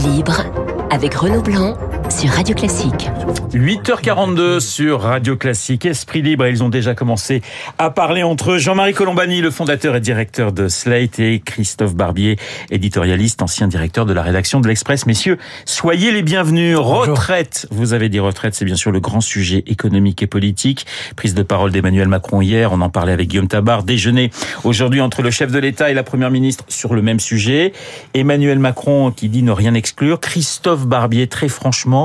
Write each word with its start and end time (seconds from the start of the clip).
libre 0.00 0.42
avec 0.90 1.14
Renaud 1.14 1.42
Blanc 1.42 1.74
sur 2.10 2.30
Radio 2.30 2.54
Classique. 2.54 3.10
8h42 3.52 4.60
sur 4.60 5.00
Radio 5.02 5.36
Classique, 5.36 5.86
Esprit 5.86 6.22
Libre, 6.22 6.46
ils 6.46 6.62
ont 6.62 6.68
déjà 6.68 6.94
commencé 6.94 7.42
à 7.78 7.90
parler 7.90 8.22
entre 8.22 8.52
eux. 8.52 8.58
Jean-Marie 8.58 8.94
Colombani, 8.94 9.40
le 9.40 9.50
fondateur 9.50 9.96
et 9.96 10.00
directeur 10.00 10.52
de 10.52 10.68
Slate, 10.68 11.18
et 11.18 11.40
Christophe 11.40 11.94
Barbier, 11.94 12.36
éditorialiste, 12.70 13.42
ancien 13.42 13.68
directeur 13.68 14.06
de 14.06 14.12
la 14.12 14.22
rédaction 14.22 14.60
de 14.60 14.68
l'Express. 14.68 15.06
Messieurs, 15.06 15.38
soyez 15.64 16.10
les 16.12 16.22
bienvenus. 16.22 16.76
Retraite, 16.76 17.66
vous 17.70 17.92
avez 17.92 18.08
dit 18.08 18.20
retraite, 18.20 18.54
c'est 18.54 18.64
bien 18.64 18.76
sûr 18.76 18.92
le 18.92 19.00
grand 19.00 19.20
sujet 19.20 19.62
économique 19.66 20.22
et 20.22 20.26
politique. 20.26 20.86
Prise 21.16 21.34
de 21.34 21.42
parole 21.42 21.70
d'Emmanuel 21.70 22.08
Macron 22.08 22.40
hier, 22.40 22.72
on 22.72 22.80
en 22.80 22.90
parlait 22.90 23.12
avec 23.12 23.28
Guillaume 23.28 23.48
Tabar. 23.48 23.82
Déjeuner 23.82 24.30
aujourd'hui 24.64 25.00
entre 25.00 25.22
le 25.22 25.30
chef 25.30 25.50
de 25.52 25.58
l'État 25.58 25.90
et 25.90 25.94
la 25.94 26.02
première 26.02 26.30
ministre 26.30 26.64
sur 26.68 26.94
le 26.94 27.02
même 27.02 27.20
sujet. 27.20 27.72
Emmanuel 28.14 28.58
Macron 28.58 29.10
qui 29.10 29.28
dit 29.28 29.42
ne 29.42 29.52
rien 29.52 29.74
exclure. 29.74 30.20
Christophe 30.20 30.86
Barbier, 30.86 31.26
très 31.26 31.48
franchement, 31.48 31.99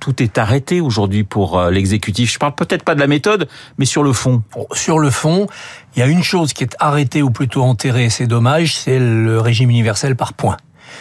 tout 0.00 0.22
est 0.22 0.38
arrêté 0.38 0.80
aujourd'hui 0.80 1.24
pour 1.24 1.58
euh, 1.58 1.70
l'exécutif. 1.70 2.32
Je 2.32 2.38
parle 2.38 2.54
peut-être 2.54 2.84
pas 2.84 2.94
de 2.94 3.00
la 3.00 3.06
méthode, 3.06 3.48
mais 3.78 3.84
sur 3.84 4.02
le 4.02 4.12
fond. 4.12 4.42
Sur 4.72 4.98
le 4.98 5.10
fond, 5.10 5.46
il 5.94 6.00
y 6.00 6.02
a 6.02 6.06
une 6.06 6.22
chose 6.22 6.52
qui 6.52 6.64
est 6.64 6.74
arrêtée 6.80 7.22
ou 7.22 7.30
plutôt 7.30 7.62
enterrée, 7.62 8.08
c'est 8.08 8.26
dommage, 8.26 8.74
c'est 8.74 8.98
le 8.98 9.38
régime 9.40 9.70
universel 9.70 10.16
par 10.16 10.32
points 10.32 10.56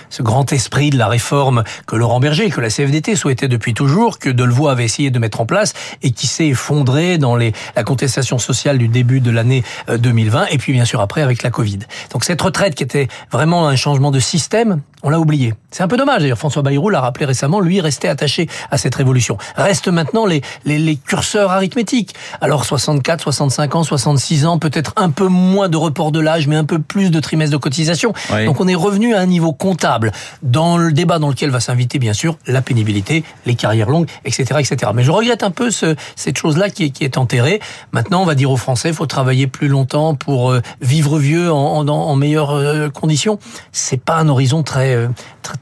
ce 0.10 0.24
grand 0.24 0.52
esprit 0.52 0.90
de 0.90 0.98
la 0.98 1.08
réforme 1.08 1.64
que 1.88 1.96
Laurent 1.96 2.20
Berger, 2.20 2.50
que 2.50 2.62
la 2.62 2.70
CFDT 2.70 3.16
souhaitait 3.16 3.48
depuis 3.48 3.74
toujours, 3.74 4.20
que 4.20 4.30
Delevoye 4.30 4.72
avait 4.72 4.86
essayé 4.86 5.12
de 5.12 5.20
mettre 5.20 5.42
en 5.42 5.46
place 5.46 5.74
et 6.02 6.12
qui 6.12 6.28
s'est 6.28 6.48
effondré 6.48 7.18
dans 7.18 7.36
la 7.36 7.84
contestation 7.84 8.38
sociale 8.38 8.78
du 8.78 8.88
début 8.88 9.20
de 9.20 9.32
l'année 9.32 9.64
2020 9.88 10.42
euh, 10.42 10.46
et 10.52 10.58
puis 10.58 10.74
bien 10.74 10.86
sûr 10.86 11.02
après 11.02 11.22
avec 11.22 11.44
la 11.44 11.50
Covid. 11.50 11.80
Donc 12.12 12.24
cette 12.24 12.42
retraite 12.42 12.76
qui 12.76 12.84
était 12.84 13.08
vraiment 13.32 13.68
un 13.68 13.76
changement 13.76 14.12
de 14.12 14.20
système, 14.20 14.82
on 15.04 15.10
l'a 15.10 15.20
oublié. 15.20 15.54
C'est 15.72 15.84
un 15.84 15.88
peu 15.88 15.98
dommage. 15.98 16.22
D'ailleurs, 16.22 16.38
François 16.38 16.62
Bayrou 16.62 16.90
l'a 16.90 17.00
rappelé 17.00 17.26
récemment, 17.26 17.60
lui 17.60 17.80
restait 17.80 18.08
attaché 18.08 18.50
à 18.72 18.78
cette 18.78 18.96
révolution. 18.96 19.38
Restent 19.56 19.88
maintenant 19.88 20.26
les, 20.26 20.42
les, 20.66 20.78
les, 20.78 20.96
curseurs 20.96 21.52
arithmétiques. 21.52 22.16
Alors 22.42 22.66
64, 22.66 23.24
65 23.24 23.76
ans, 23.76 23.84
66 23.84 24.46
ans, 24.46 24.60
peut-être 24.60 24.94
un 24.98 25.10
peu 25.10 25.28
moins 25.28 25.70
de 25.70 25.78
report 25.78 26.12
de 26.12 26.20
l'âge, 26.20 26.48
mais 26.48 26.56
un 26.56 26.66
peu 26.66 26.80
plus 26.80 27.12
de 27.12 27.20
trimestres 27.20 27.54
de 27.54 27.58
cotisation. 27.58 28.14
Donc 28.46 28.60
on 28.60 28.68
est 28.68 28.76
revenu 28.76 29.14
à 29.14 29.22
un 29.22 29.26
niveau 29.26 29.54
comptable 29.54 30.12
dans 30.44 30.78
le 30.78 30.92
débat 30.92 31.20
dans 31.20 31.30
lequel 31.30 31.50
va 31.50 31.60
s'inviter 31.60 32.00
bien 32.00 32.14
sûr 32.14 32.38
la 32.48 32.62
pénibilité, 32.62 33.24
les 33.46 33.56
carrières 33.56 33.90
longues, 33.90 34.08
etc. 34.26 34.60
etc. 34.60 34.92
Mais 34.94 35.04
je 35.04 35.12
regrette 35.12 35.44
un 35.44 35.52
peu 35.52 35.72
ce, 35.72 35.96
cette 36.16 36.38
chose-là 36.38 36.70
qui 36.70 36.86
est, 36.86 36.90
qui 36.90 37.04
est 37.04 37.18
enterrée. 37.18 37.60
Maintenant, 37.92 38.22
on 38.22 38.26
va 38.26 38.36
dire 38.36 38.52
aux 38.52 38.58
Français, 38.58 38.90
il 38.90 38.96
faut 38.96 39.06
travailler 39.06 39.48
plus 39.48 39.68
longtemps 39.68 40.16
pour 40.16 40.52
euh, 40.52 40.62
vivre 40.82 41.18
vieux 41.20 41.52
en, 41.52 41.88
en, 41.88 41.90
en 41.90 42.16
meilleures 42.16 42.52
euh, 42.52 42.90
conditions. 42.90 43.40
C'est 43.72 44.02
pas 44.02 44.18
un 44.18 44.28
horizon 44.28 44.64
très 44.64 44.89
euh, 44.96 45.08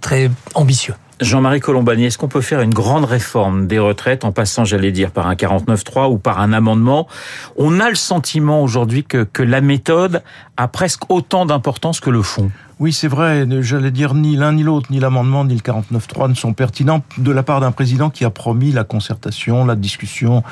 très, 0.02 0.30
ambitieux. 0.54 0.94
Jean-Marie 1.20 1.62
Colombani, 1.62 2.06
est-ce 2.06 2.18
qu'on 2.20 2.28
peut 2.28 2.42
faire 2.42 2.62
une 2.62 2.74
grande 2.74 3.06
réforme 3.06 3.66
des 3.66 3.80
retraites 3.80 4.24
en 4.24 4.32
passant, 4.32 4.66
j'allais 4.66 4.92
dire, 4.92 5.10
par 5.10 5.28
un 5.28 5.34
49.3 5.34 6.12
ou 6.12 6.20
par 6.20 6.40
un 6.40 6.54
amendement? 6.54 7.08
On 7.56 7.80
a 7.80 7.90
le 7.90 7.96
sentiment 7.96 8.62
aujourd'hui 8.62 9.04
que, 9.04 9.24
que 9.24 9.42
la 9.42 9.62
méthode 9.62 10.22
a 10.58 10.68
presque 10.68 11.10
autant 11.10 11.46
d'importance 11.46 12.00
que 12.00 12.10
le 12.10 12.22
fond. 12.22 12.52
Oui, 12.80 12.94
c'est 12.94 13.08
vrai. 13.08 13.48
J'allais 13.62 13.90
dire 13.90 14.14
ni 14.14 14.36
l'un 14.36 14.54
ni 14.54 14.62
l'autre, 14.62 14.92
ni 14.92 15.00
l'amendement 15.00 15.46
ni 15.46 15.56
le 15.56 15.62
49.3 15.62 16.30
ne 16.30 16.36
sont 16.36 16.54
pertinents 16.54 17.04
de 17.18 17.32
la 17.32 17.42
part 17.42 17.60
d'un 17.60 17.72
président 17.72 18.12
qui 18.12 18.24
a 18.24 18.30
promis 18.30 18.72
la 18.72 18.84
concertation, 18.84 19.66
la 19.66 19.76
discussion, 19.76 20.44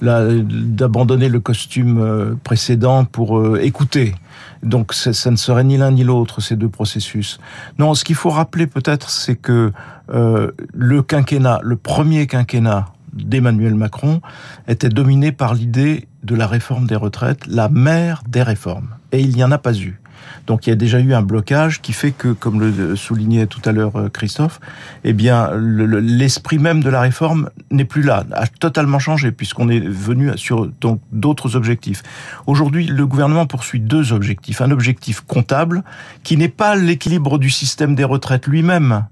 d'abandonner 0.00 1.28
le 1.28 1.40
costume 1.40 1.98
euh, 2.00 2.34
précédent 2.44 3.04
pour 3.04 3.38
euh, 3.38 3.60
écouter. 3.62 4.14
Donc 4.62 4.92
ça 4.92 5.30
ne 5.30 5.36
serait 5.36 5.64
ni 5.64 5.76
l'un 5.76 5.90
ni 5.90 6.04
l'autre 6.04 6.40
ces 6.40 6.54
deux 6.54 6.68
processus. 6.68 7.40
Non, 7.80 7.94
ce 7.94 8.04
qu'il 8.04 8.14
faut 8.14 8.30
rappeler 8.30 8.68
peut-être, 8.68 9.10
c'est 9.10 9.36
que 9.36 9.72
euh, 10.12 10.52
le 10.72 11.02
quinquennat, 11.02 11.58
le 11.62 11.76
premier 11.76 12.28
quinquennat 12.28 12.86
d'Emmanuel 13.12 13.74
Macron 13.74 14.20
était 14.68 14.88
dominé 14.88 15.32
par 15.32 15.54
l'idée 15.54 16.06
de 16.22 16.36
la 16.36 16.46
réforme 16.46 16.86
des 16.86 16.96
retraites, 16.96 17.44
la 17.48 17.68
mère 17.68 18.22
des 18.28 18.42
réformes. 18.42 18.88
Et 19.12 19.20
il 19.20 19.34
n'y 19.34 19.44
en 19.44 19.52
a 19.52 19.58
pas 19.58 19.74
eu. 19.74 20.00
Donc 20.46 20.66
il 20.66 20.70
y 20.70 20.72
a 20.72 20.76
déjà 20.76 20.98
eu 20.98 21.14
un 21.14 21.22
blocage 21.22 21.80
qui 21.80 21.92
fait 21.92 22.12
que, 22.12 22.28
comme 22.28 22.60
le 22.60 22.96
soulignait 22.96 23.46
tout 23.46 23.60
à 23.64 23.72
l'heure 23.72 23.96
euh, 23.96 24.08
Christophe, 24.08 24.60
eh 25.04 25.12
bien 25.12 25.50
l'esprit 25.54 26.58
même 26.58 26.82
de 26.82 26.90
la 26.90 27.00
réforme 27.00 27.50
n'est 27.70 27.84
plus 27.84 28.02
là, 28.02 28.24
a 28.32 28.46
totalement 28.46 28.98
changé 28.98 29.32
puisqu'on 29.32 29.68
est 29.68 29.80
venu 29.80 30.30
sur 30.36 30.66
donc 30.80 31.00
d'autres 31.12 31.56
objectifs. 31.56 32.02
Aujourd'hui, 32.46 32.86
le 32.86 33.06
gouvernement 33.06 33.46
poursuit 33.46 33.80
deux 33.80 34.12
objectifs. 34.12 34.60
Un 34.60 34.70
objectif 34.70 35.20
comptable 35.20 35.84
qui 36.22 36.36
n'est 36.36 36.48
pas 36.48 36.76
l'équilibre 36.76 37.38
du 37.38 37.50
système 37.50 37.94
des 37.94 38.04
retraites 38.04 38.46
lui-même, 38.46 39.06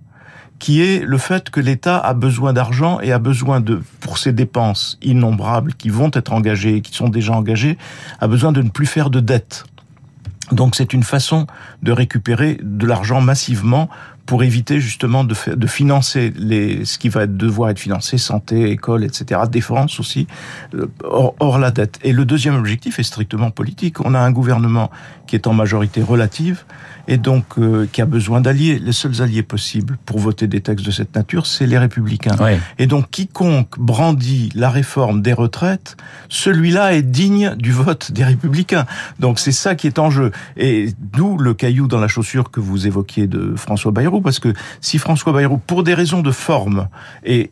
qui 0.58 0.82
est 0.82 1.04
le 1.04 1.18
fait 1.18 1.50
que 1.50 1.60
l'État 1.60 1.98
a 1.98 2.12
besoin 2.12 2.52
d'argent 2.52 3.00
et 3.00 3.12
a 3.12 3.18
besoin 3.18 3.60
de, 3.60 3.80
pour 4.00 4.18
ses 4.18 4.32
dépenses 4.32 4.98
innombrables 5.00 5.74
qui 5.74 5.88
vont 5.88 6.10
être 6.12 6.32
engagées 6.32 6.76
et 6.76 6.80
qui 6.82 6.94
sont 6.94 7.08
déjà 7.08 7.32
engagées, 7.32 7.78
a 8.20 8.28
besoin 8.28 8.52
de 8.52 8.60
ne 8.60 8.68
plus 8.68 8.86
faire 8.86 9.10
de 9.10 9.20
dettes. 9.20 9.64
Donc 10.52 10.74
c'est 10.74 10.92
une 10.92 11.02
façon 11.02 11.46
de 11.82 11.92
récupérer 11.92 12.58
de 12.62 12.86
l'argent 12.86 13.20
massivement 13.20 13.88
pour 14.26 14.42
éviter 14.42 14.80
justement 14.80 15.24
de, 15.24 15.34
de 15.54 15.66
financer 15.66 16.32
les, 16.36 16.84
ce 16.84 16.98
qui 16.98 17.08
va 17.08 17.26
devoir 17.26 17.70
être 17.70 17.78
financé, 17.78 18.18
santé, 18.18 18.70
école, 18.70 19.04
etc., 19.04 19.40
défense 19.50 20.00
aussi, 20.00 20.26
euh, 20.74 20.86
hors, 21.04 21.34
hors, 21.40 21.58
la 21.58 21.70
dette. 21.70 21.98
Et 22.02 22.12
le 22.12 22.24
deuxième 22.24 22.54
objectif 22.54 22.98
est 22.98 23.04
strictement 23.04 23.50
politique. 23.50 24.00
On 24.04 24.14
a 24.14 24.20
un 24.20 24.30
gouvernement 24.30 24.90
qui 25.26 25.36
est 25.36 25.46
en 25.46 25.52
majorité 25.52 26.02
relative 26.02 26.64
et 27.06 27.16
donc 27.16 27.58
euh, 27.58 27.86
qui 27.92 28.02
a 28.02 28.06
besoin 28.06 28.40
d'alliés. 28.40 28.78
Les 28.78 28.92
seuls 28.92 29.22
alliés 29.22 29.42
possibles 29.42 29.96
pour 30.04 30.18
voter 30.18 30.46
des 30.46 30.60
textes 30.60 30.84
de 30.84 30.90
cette 30.90 31.14
nature, 31.14 31.46
c'est 31.46 31.66
les 31.66 31.78
républicains. 31.78 32.36
Et 32.78 32.86
donc 32.86 33.10
quiconque 33.10 33.78
brandit 33.78 34.50
la 34.54 34.70
réforme 34.70 35.22
des 35.22 35.32
retraites, 35.32 35.96
celui-là 36.28 36.94
est 36.94 37.02
digne 37.02 37.54
du 37.56 37.72
vote 37.72 38.12
des 38.12 38.24
républicains. 38.24 38.86
Donc 39.18 39.38
c'est 39.38 39.52
ça 39.52 39.74
qui 39.74 39.86
est 39.86 39.98
en 39.98 40.10
jeu. 40.10 40.32
Et 40.56 40.94
d'où 40.98 41.38
le 41.38 41.54
caillou 41.54 41.86
dans 41.86 42.00
la 42.00 42.08
chaussure 42.08 42.50
que 42.50 42.60
vous 42.60 42.86
évoquiez 42.86 43.26
de 43.26 43.54
François 43.56 43.92
Parce 44.20 44.40
que 44.40 44.52
si 44.80 44.98
François 44.98 45.32
Bayrou, 45.32 45.58
pour 45.58 45.84
des 45.84 45.94
raisons 45.94 46.22
de 46.22 46.32
forme, 46.32 46.88
et 47.24 47.50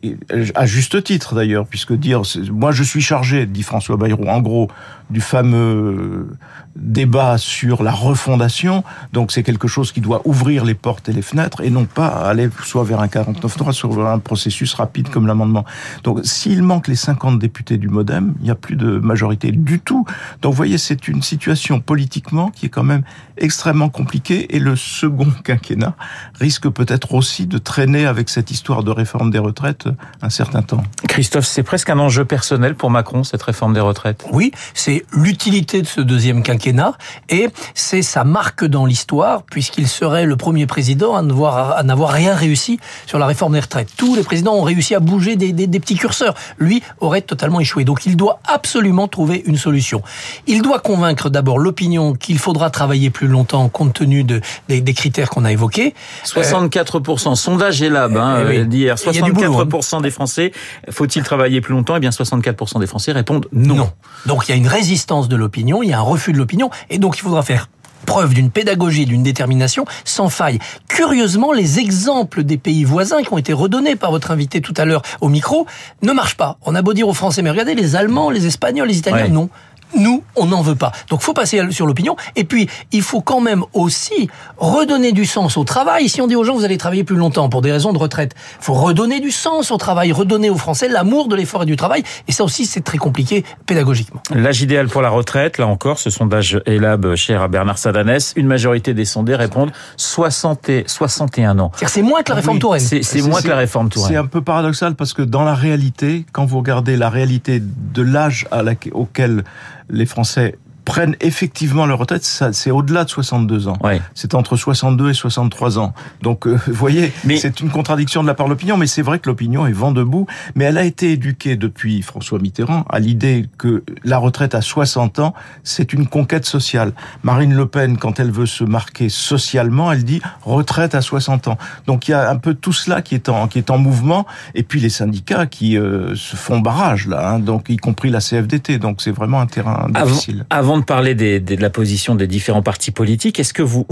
à 0.55 0.65
juste 0.65 1.03
titre 1.03 1.35
d'ailleurs, 1.35 1.65
puisque 1.65 1.93
dire, 1.93 2.23
moi 2.51 2.71
je 2.71 2.83
suis 2.83 3.01
chargé, 3.01 3.45
dit 3.45 3.63
François 3.63 3.95
Bayrou, 3.95 4.27
en 4.27 4.41
gros, 4.41 4.69
du 5.09 5.21
fameux 5.21 6.29
débat 6.75 7.37
sur 7.37 7.83
la 7.83 7.91
refondation. 7.91 8.83
Donc 9.13 9.31
c'est 9.31 9.43
quelque 9.43 9.67
chose 9.67 9.91
qui 9.91 10.01
doit 10.01 10.21
ouvrir 10.25 10.65
les 10.65 10.75
portes 10.75 11.09
et 11.09 11.13
les 11.13 11.21
fenêtres 11.21 11.61
et 11.61 11.69
non 11.69 11.85
pas 11.85 12.07
aller 12.07 12.49
soit 12.63 12.83
vers 12.83 12.99
un 12.99 13.07
49-3, 13.07 13.71
soit 13.73 13.95
vers 13.95 14.07
un 14.07 14.19
processus 14.19 14.73
rapide 14.73 15.09
comme 15.09 15.27
l'amendement. 15.27 15.65
Donc 16.03 16.19
s'il 16.23 16.63
manque 16.63 16.87
les 16.87 16.95
50 16.95 17.39
députés 17.39 17.77
du 17.77 17.89
Modem, 17.89 18.35
il 18.39 18.45
n'y 18.45 18.51
a 18.51 18.55
plus 18.55 18.75
de 18.75 18.99
majorité 18.99 19.51
du 19.51 19.79
tout. 19.79 20.05
Donc 20.41 20.53
vous 20.53 20.57
voyez, 20.57 20.77
c'est 20.77 21.07
une 21.07 21.21
situation 21.21 21.79
politiquement 21.79 22.49
qui 22.49 22.67
est 22.67 22.69
quand 22.69 22.83
même 22.83 23.03
extrêmement 23.37 23.89
compliquée 23.89 24.55
et 24.55 24.59
le 24.59 24.75
second 24.75 25.31
quinquennat 25.43 25.95
risque 26.39 26.69
peut-être 26.69 27.13
aussi 27.13 27.47
de 27.47 27.57
traîner 27.57 28.05
avec 28.05 28.29
cette 28.29 28.51
histoire 28.51 28.83
de 28.83 28.91
réforme 28.91 29.31
des 29.31 29.39
retraites 29.39 29.87
un 30.21 30.29
certain 30.29 30.61
temps. 30.61 30.83
Christophe, 31.07 31.45
c'est 31.45 31.63
presque 31.63 31.89
un 31.89 31.99
enjeu 31.99 32.25
personnel 32.25 32.75
pour 32.75 32.89
Macron, 32.91 33.23
cette 33.23 33.43
réforme 33.43 33.73
des 33.73 33.79
retraites? 33.79 34.25
Oui, 34.31 34.51
c'est 34.73 34.98
l'utilité 35.11 35.81
de 35.81 35.87
ce 35.87 36.01
deuxième 36.01 36.43
quinquennat 36.43 36.93
et 37.29 37.49
c'est 37.73 38.01
sa 38.01 38.23
marque 38.23 38.65
dans 38.65 38.85
l'histoire 38.85 39.43
puisqu'il 39.43 39.87
serait 39.87 40.25
le 40.25 40.35
premier 40.35 40.65
président 40.65 41.15
à 41.15 41.21
n'avoir 41.21 42.11
rien 42.11 42.35
réussi 42.35 42.79
sur 43.05 43.19
la 43.19 43.25
réforme 43.25 43.53
des 43.53 43.59
retraites. 43.59 43.89
Tous 43.97 44.15
les 44.15 44.23
présidents 44.23 44.55
ont 44.55 44.63
réussi 44.63 44.95
à 44.95 44.99
bouger 44.99 45.35
des, 45.35 45.53
des, 45.53 45.67
des 45.67 45.79
petits 45.79 45.95
curseurs. 45.95 46.33
Lui 46.57 46.81
aurait 46.99 47.21
totalement 47.21 47.59
échoué. 47.59 47.83
Donc 47.83 48.05
il 48.05 48.17
doit 48.17 48.39
absolument 48.45 49.07
trouver 49.07 49.43
une 49.45 49.57
solution. 49.57 50.01
Il 50.47 50.61
doit 50.61 50.79
convaincre 50.79 51.29
d'abord 51.29 51.59
l'opinion 51.59 52.13
qu'il 52.13 52.39
faudra 52.39 52.69
travailler 52.69 53.09
plus 53.09 53.27
longtemps 53.27 53.69
compte 53.69 53.93
tenu 53.93 54.23
de, 54.23 54.41
des, 54.67 54.81
des 54.81 54.93
critères 54.93 55.29
qu'on 55.29 55.45
a 55.45 55.51
évoqués. 55.51 55.93
64%, 56.25 57.31
euh, 57.31 57.35
sondage 57.35 57.81
Elab 57.81 58.17
hein, 58.17 58.43
oui. 58.47 58.65
d'hier, 58.65 58.95
64% 58.95 59.95
hein. 59.95 60.01
des 60.01 60.11
Français, 60.11 60.51
faut-il 60.89 61.23
travailler 61.23 61.61
plus 61.61 61.73
longtemps? 61.73 61.95
Eh 61.95 61.99
bien 61.99 62.09
64% 62.09 62.79
des 62.79 62.87
Français 62.87 63.11
répondent 63.11 63.47
non. 63.51 63.75
non. 63.75 63.91
Donc 64.25 64.47
il 64.47 64.51
y 64.51 64.53
a 64.53 64.57
une 64.57 64.67
résistance 64.67 64.88
de 65.27 65.35
l'opinion, 65.35 65.83
il 65.83 65.89
y 65.89 65.93
a 65.93 65.99
un 65.99 66.03
refus 66.03 66.33
de 66.33 66.37
l'opinion, 66.37 66.69
et 66.89 66.97
donc 66.97 67.17
il 67.17 67.21
faudra 67.21 67.43
faire 67.43 67.69
preuve 68.05 68.33
d'une 68.33 68.49
pédagogie, 68.49 69.05
d'une 69.05 69.23
détermination 69.23 69.85
sans 70.03 70.29
faille. 70.29 70.57
Curieusement, 70.87 71.51
les 71.51 71.79
exemples 71.79 72.43
des 72.43 72.57
pays 72.57 72.83
voisins 72.83 73.21
qui 73.21 73.31
ont 73.31 73.37
été 73.37 73.53
redonnés 73.53 73.95
par 73.95 74.11
votre 74.11 74.31
invité 74.31 74.61
tout 74.61 74.73
à 74.77 74.85
l'heure 74.85 75.01
au 75.21 75.29
micro 75.29 75.67
ne 76.01 76.11
marchent 76.11 76.37
pas. 76.37 76.57
On 76.65 76.75
a 76.75 76.81
beau 76.81 76.93
dire 76.93 77.07
aux 77.07 77.13
Français, 77.13 77.41
mais 77.41 77.51
regardez, 77.51 77.75
les 77.75 77.95
Allemands, 77.95 78.29
les 78.29 78.47
Espagnols, 78.47 78.87
les 78.87 78.97
Italiens, 78.97 79.25
ouais. 79.25 79.29
non 79.29 79.49
Nous, 79.97 80.23
on 80.35 80.45
n'en 80.45 80.61
veut 80.61 80.75
pas. 80.75 80.91
Donc, 81.09 81.21
faut 81.21 81.33
passer 81.33 81.71
sur 81.71 81.85
l'opinion. 81.85 82.15
Et 82.35 82.43
puis, 82.43 82.69
il 82.91 83.01
faut 83.01 83.21
quand 83.21 83.41
même 83.41 83.63
aussi 83.73 84.29
redonner 84.57 85.11
du 85.11 85.25
sens 85.25 85.57
au 85.57 85.63
travail. 85.63 86.09
Si 86.09 86.21
on 86.21 86.27
dit 86.27 86.35
aux 86.35 86.43
gens, 86.43 86.53
vous 86.55 86.63
allez 86.65 86.77
travailler 86.77 87.03
plus 87.03 87.15
longtemps 87.15 87.49
pour 87.49 87.61
des 87.61 87.71
raisons 87.71 87.93
de 87.93 87.97
retraite, 87.97 88.35
faut 88.59 88.73
redonner 88.73 89.19
du 89.19 89.31
sens 89.31 89.71
au 89.71 89.77
travail, 89.77 90.11
redonner 90.11 90.49
aux 90.49 90.57
Français 90.57 90.87
l'amour 90.87 91.27
de 91.27 91.35
l'effort 91.35 91.63
et 91.63 91.65
du 91.65 91.75
travail. 91.75 92.03
Et 92.27 92.31
ça 92.31 92.43
aussi, 92.43 92.65
c'est 92.65 92.81
très 92.81 92.97
compliqué 92.97 93.43
pédagogiquement. 93.65 94.21
L'âge 94.33 94.61
idéal 94.61 94.87
pour 94.87 95.01
la 95.01 95.09
retraite, 95.09 95.57
là 95.57 95.67
encore, 95.67 95.99
ce 95.99 96.09
sondage 96.09 96.61
Elab 96.65 97.15
cher 97.15 97.41
à 97.41 97.47
Bernard 97.47 97.77
Sadanès, 97.77 98.33
une 98.35 98.47
majorité 98.47 98.93
des 98.93 99.05
sondés 99.05 99.35
répondent 99.35 99.71
60 99.97 100.69
et 100.69 100.83
61 100.87 101.59
ans. 101.59 101.71
C'est 101.87 102.01
moins 102.01 102.21
que 102.23 102.29
la 102.29 102.35
réforme 102.35 102.57
Oui, 102.57 102.61
Touraine. 102.61 102.79
C'est 102.79 103.21
moins 103.21 103.41
que 103.41 103.47
la 103.47 103.57
réforme 103.57 103.89
C'est 103.91 103.99
Touraine. 103.99 104.17
un 104.17 104.25
peu 104.25 104.41
paradoxal 104.41 104.95
parce 104.95 105.13
que 105.13 105.21
dans 105.21 105.43
la 105.43 105.55
réalité, 105.55 106.25
quand 106.31 106.45
vous 106.45 106.57
regardez 106.57 106.95
la 106.97 107.09
réalité 107.09 107.61
de 107.61 108.01
l'âge 108.01 108.47
auquel 108.93 109.43
les 109.89 110.05
Français 110.05 110.57
prennent 110.89 111.15
effectivement 111.21 111.85
leur 111.85 111.99
retraite, 111.99 112.23
c'est 112.23 112.71
au-delà 112.71 113.03
de 113.03 113.09
62 113.09 113.67
ans. 113.67 113.77
Ouais. 113.83 114.01
C'est 114.15 114.33
entre 114.33 114.55
62 114.55 115.11
et 115.11 115.13
63 115.13 115.77
ans. 115.77 115.93
Donc, 116.23 116.47
euh, 116.47 116.57
vous 116.65 116.73
voyez, 116.73 117.13
Mais- 117.25 117.37
c'est 117.37 117.59
une 117.59 117.69
contradiction 117.69 118.23
de 118.23 118.27
la 118.27 118.33
part 118.33 118.47
de 118.47 118.51
l'opinion, 118.53 118.75
mais 118.75 118.87
c'est 118.87 119.03
vrai 119.03 119.19
que 119.19 119.29
l'opinion 119.29 119.67
est 119.67 119.71
vent 119.71 119.91
debout. 119.91 120.25
Mais 120.55 120.65
elle 120.65 120.79
a 120.79 120.83
été 120.83 121.11
éduquée 121.11 121.57
depuis 121.57 122.01
François 122.01 122.39
Mitterrand 122.39 122.85
à 122.89 122.97
l'idée 122.97 123.45
que 123.59 123.83
la 124.03 124.17
retraite 124.17 124.55
à 124.55 124.61
60 124.61 125.19
ans, 125.19 125.35
c'est 125.63 125.93
une 125.93 126.07
conquête 126.07 126.45
sociale. 126.45 126.93
Marine 127.21 127.53
Le 127.53 127.67
Pen, 127.67 127.97
quand 127.97 128.19
elle 128.19 128.31
veut 128.31 128.47
se 128.47 128.63
marquer 128.63 129.09
socialement, 129.09 129.91
elle 129.91 130.03
dit 130.03 130.21
retraite 130.41 130.95
à 130.95 131.01
60 131.01 131.47
ans. 131.49 131.57
Donc, 131.85 132.07
il 132.07 132.11
y 132.11 132.13
a 132.15 132.31
un 132.31 132.37
peu 132.37 132.55
tout 132.55 132.73
cela 132.73 133.03
qui 133.03 133.13
est 133.13 133.29
en, 133.29 133.47
qui 133.47 133.59
est 133.59 133.69
en 133.69 133.77
mouvement. 133.77 134.25
Et 134.55 134.63
puis, 134.63 134.79
les 134.79 134.89
syndicats 134.89 135.45
qui 135.45 135.77
euh, 135.77 136.15
se 136.15 136.35
font 136.35 136.59
barrage, 136.59 137.05
là, 137.05 137.29
hein, 137.33 137.39
donc, 137.39 137.69
y 137.69 137.77
compris 137.77 138.09
la 138.09 138.21
CFDT. 138.21 138.79
Donc, 138.79 139.01
c'est 139.03 139.11
vraiment 139.11 139.39
un 139.39 139.45
terrain 139.45 139.87
Avant, 139.93 140.05
difficile. 140.07 140.45
avant 140.49 140.78
de 140.79 140.85
parler 140.85 141.15
de 141.15 141.61
la 141.61 141.69
position 141.69 142.15
des 142.15 142.27
différents 142.27 142.63
partis 142.63 142.91
politiques, 142.91 143.39
est-ce 143.39 143.53
que 143.53 143.63
vous 143.63 143.85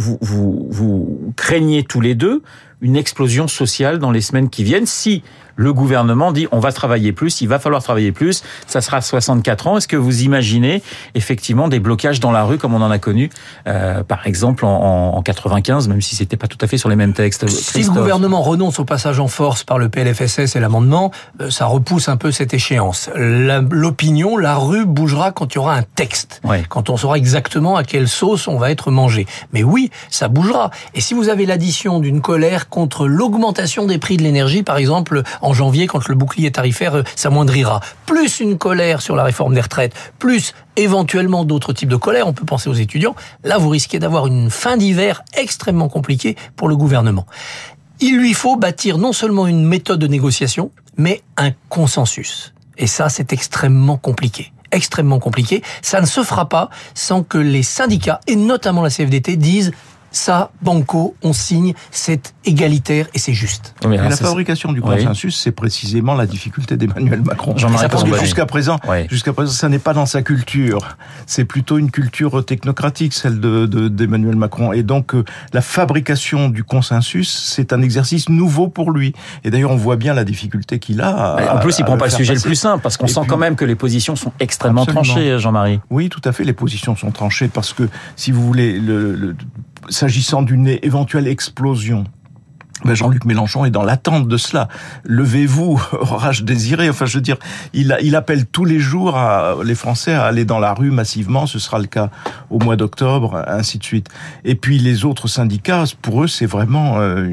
craignez 1.36 1.84
tous 1.84 2.02
les 2.02 2.16
deux 2.16 2.42
une 2.82 2.96
explosion 2.96 3.48
sociale 3.48 3.98
dans 3.98 4.12
les 4.12 4.22
semaines 4.22 4.50
qui 4.50 4.64
viennent 4.64 4.86
si 4.86 5.24
le 5.58 5.74
gouvernement 5.74 6.32
dit 6.32 6.48
on 6.54 6.60
va 6.60 6.72
travailler 6.72 7.12
plus, 7.12 7.42
il 7.42 7.48
va 7.48 7.60
falloir 7.60 7.84
travailler 7.84 8.12
plus, 8.14 8.44
ça 8.68 8.80
sera 8.80 9.02
64 9.02 9.68
ans. 9.68 9.78
Est-ce 9.78 9.88
que 9.90 9.98
vous 9.98 10.22
imaginez 10.22 10.82
effectivement 11.16 11.68
des 11.68 11.80
blocages 11.80 12.20
dans 12.22 12.32
la 12.32 12.44
rue 12.44 12.58
comme 12.58 12.74
on 12.74 12.82
en 12.82 12.92
a 12.92 13.00
connu, 13.00 13.30
euh, 13.68 14.04
par 14.04 14.26
exemple 14.28 14.66
en, 14.66 14.70
en, 15.14 15.18
en 15.18 15.22
95, 15.22 15.88
même 15.90 16.02
si 16.02 16.16
c'était 16.16 16.38
pas 16.38 16.48
tout 16.48 16.58
à 16.62 16.68
fait 16.68 16.78
sur 16.78 16.88
les 16.90 16.96
mêmes 16.96 17.14
textes 17.14 17.48
Si 17.50 17.56
le 17.56 17.72
Christophe 17.72 17.98
gouvernement 17.98 18.42
renonce 18.42 18.80
au 18.80 18.86
passage 18.86 19.20
en 19.20 19.28
force 19.28 19.64
par 19.64 19.78
le 19.80 19.90
PLFSS 19.90 20.56
et 20.56 20.60
l'amendement, 20.60 21.12
euh, 21.42 21.50
ça 21.50 21.66
repousse 21.66 22.08
un 22.08 22.18
peu 22.18 22.32
cette 22.32 22.54
échéance. 22.54 23.10
La- 23.16 23.62
L'opinion, 23.70 24.38
la 24.38 24.56
rue 24.56 24.86
bougera 24.86 25.32
quand 25.32 25.54
il 25.54 25.56
y 25.56 25.60
aura 25.60 25.76
un 25.76 25.82
texte, 25.84 26.42
Ouais. 26.44 26.64
quand 26.70 26.90
on 26.90 26.98
saura 26.98 27.18
exactement 27.18 27.76
à 27.76 27.84
quelle 27.84 28.08
sauce 28.08 28.48
on 28.48 28.58
va 28.58 28.70
être 28.72 28.92
mangé. 28.92 29.26
Mais 29.54 29.64
oui, 29.64 29.90
ça 30.10 30.28
bougera. 30.28 30.70
Et 30.94 31.02
si 31.02 31.14
vous 31.14 31.30
avez 31.30 31.46
l'addition 31.46 32.00
d'une 32.00 32.22
colère 32.22 32.70
contre 32.70 33.08
l'augmentation 33.08 33.86
des 33.88 33.98
prix 33.98 34.18
de 34.18 34.24
l'énergie, 34.24 34.64
par 34.64 34.78
exemple 34.78 35.24
en 35.42 35.47
janvier, 35.54 35.88
quand 35.88 36.08
le 36.08 36.16
bouclier 36.16 36.52
tarifaire 36.52 36.96
euh, 36.96 37.04
s'amoindrira, 37.16 37.82
plus 38.06 38.40
une 38.40 38.58
colère 38.58 39.02
sur 39.02 39.16
la 39.16 39.24
réforme 39.24 39.54
des 39.54 39.62
retraites, 39.62 39.94
plus 40.20 40.54
éventuellement 40.76 41.46
d'autres 41.46 41.74
types 41.74 41.90
de 41.90 41.96
colère, 41.96 42.28
on 42.28 42.34
peut 42.34 42.46
penser 42.46 42.70
aux 42.70 42.74
étudiants, 42.74 43.16
là 43.44 43.58
vous 43.58 43.70
risquez 43.70 44.00
d'avoir 44.00 44.28
une 44.28 44.50
fin 44.50 44.78
d'hiver 44.78 45.24
extrêmement 45.36 45.90
compliquée 45.90 46.36
pour 46.56 46.68
le 46.68 46.76
gouvernement. 46.76 47.26
Il 48.00 48.18
lui 48.18 48.34
faut 48.34 48.56
bâtir 48.58 49.00
non 49.00 49.12
seulement 49.12 49.48
une 49.48 49.66
méthode 49.66 50.00
de 50.00 50.08
négociation, 50.08 50.72
mais 50.98 51.24
un 51.36 51.52
consensus. 51.70 52.54
Et 52.78 52.86
ça, 52.86 53.10
c'est 53.10 53.34
extrêmement 53.34 53.98
compliqué. 53.98 54.52
Extrêmement 54.72 55.20
compliqué. 55.20 55.64
Ça 55.82 56.02
ne 56.02 56.06
se 56.06 56.24
fera 56.24 56.48
pas 56.48 56.70
sans 56.94 57.24
que 57.24 57.38
les 57.38 57.64
syndicats, 57.64 58.20
et 58.28 58.36
notamment 58.36 58.84
la 58.84 58.90
CFDT, 58.90 59.38
disent 59.38 59.72
ça, 60.12 60.52
banco, 60.62 61.16
on 61.24 61.34
signe, 61.34 61.74
c'est 61.92 62.34
égalitaire 62.46 63.08
et 63.14 63.20
c'est 63.20 63.34
juste. 63.34 63.76
Oui, 63.84 63.90
mais 63.90 63.96
Et 63.96 64.00
alors, 64.00 64.12
la 64.12 64.18
fabrication 64.18 64.72
du 64.72 64.80
Oui. 64.80 64.98
consensus, 65.04 65.38
c'est 65.38 65.52
précisément 65.52 66.16
la 66.16 66.26
difficulté 66.26 66.78
d'Emmanuel 66.78 67.22
Macron. 67.22 67.56
Jean-Marie 67.58 67.88
Parce 67.90 68.04
que 68.04 68.18
jusqu'à 68.20 68.46
présent, 68.46 68.78
Oui. 68.88 69.08
jusqu'à 69.10 69.34
présent, 69.34 69.52
ça 69.52 69.70
n'est 69.70 69.80
pas 69.80 69.94
dans 69.94 70.06
sa 70.06 70.22
culture. 70.22 70.98
C'est 71.26 71.46
plutôt 71.46 71.78
une 71.78 71.92
culture 71.92 72.44
technocratique, 72.46 73.14
celle 73.14 73.40
de 73.40 73.66
de- 73.66 73.88
d'Emmanuel 73.88 74.36
Macron. 74.36 74.74
Et 74.74 74.84
donc, 74.84 75.14
euh, 75.16 75.24
la 75.54 75.62
fabrication 75.62 76.50
du 76.50 76.64
consensus, 76.64 77.30
c'est 77.54 77.74
un 77.74 77.82
exercice 77.82 78.30
nouveau 78.30 78.68
pour 78.68 78.92
lui. 78.92 79.14
Et 79.44 79.50
d'ailleurs, 79.52 79.72
on 79.72 79.76
voit 79.76 79.96
bien 79.98 80.14
la 80.14 80.24
difficulté 80.24 80.80
qu'il 80.80 81.02
a. 81.02 81.10
à- 81.36 81.56
En 81.56 81.60
plus, 81.60 81.78
il 81.80 81.84
à 81.84 81.86
prend 81.86 81.98
pas 81.98 82.06
le 82.06 82.12
sujet 82.12 82.34
le 82.36 82.40
plus 82.42 82.56
simple, 82.56 82.82
parce 82.82 82.98
qu'on 82.98 83.08
sent 83.08 83.20
puis- 83.22 83.30
quand 83.30 83.38
même 83.38 83.56
que 83.56 83.66
les 83.66 83.76
positions 83.76 84.16
sont 84.16 84.32
extrêmement 84.40 84.84
Absolument. 84.84 85.04
tranchées, 85.04 85.40
Jean-Marie. 85.40 85.80
Oui, 85.90 86.10
tout 86.10 86.22
à 86.24 86.32
fait. 86.32 86.44
Les 86.44 86.54
positions 86.54 86.96
sont 86.96 87.12
tranchées 87.12 87.48
parce 87.48 87.74
que, 87.74 87.88
si 88.16 88.32
vous 88.32 88.44
voulez, 88.46 88.80
le, 88.80 89.14
le- 89.16 89.36
s'agissant 89.90 90.42
d'une 90.42 90.68
éventuelle 90.68 91.28
explosion. 91.28 92.06
Jean-Luc 92.96 93.26
Mélenchon 93.26 93.66
est 93.66 93.72
dans 93.72 93.84
l'attente 93.84 94.28
de 94.28 94.38
cela. 94.38 94.68
Levez-vous, 95.06 95.82
orage 96.00 96.44
désiré. 96.44 96.90
Enfin, 96.90 97.06
je 97.06 97.16
veux 97.16 97.22
dire, 97.22 97.38
il, 97.74 98.16
appelle 98.16 98.46
tous 98.46 98.66
les 98.66 98.80
jours 98.80 99.18
les 99.64 99.76
Français 99.76 100.14
à 100.14 100.26
aller 100.26 100.46
dans 100.46 100.60
la 100.60 100.74
rue 100.74 100.92
massivement. 100.92 101.46
Ce 101.46 101.60
sera 101.60 101.80
le 101.80 101.86
cas 101.86 102.10
au 102.50 102.60
mois 102.60 102.76
d'octobre, 102.76 103.44
ainsi 103.48 103.78
de 103.78 103.84
suite. 103.84 104.10
Et 104.44 104.56
puis 104.56 104.80
les 104.80 105.06
autres 105.06 105.28
syndicats, 105.28 105.86
pour 106.02 106.24
eux, 106.24 106.28
c'est 106.28 106.46
vraiment, 106.46 107.00
euh, 107.00 107.28